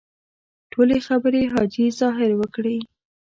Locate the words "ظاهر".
1.99-2.31